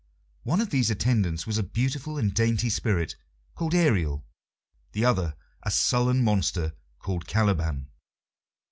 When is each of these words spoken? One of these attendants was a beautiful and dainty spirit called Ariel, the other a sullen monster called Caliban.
One 0.41 0.61
of 0.61 0.71
these 0.71 0.89
attendants 0.89 1.45
was 1.45 1.59
a 1.59 1.63
beautiful 1.63 2.17
and 2.17 2.33
dainty 2.33 2.71
spirit 2.71 3.15
called 3.53 3.75
Ariel, 3.75 4.25
the 4.93 5.05
other 5.05 5.35
a 5.61 5.69
sullen 5.69 6.23
monster 6.23 6.73
called 6.97 7.27
Caliban. 7.27 7.87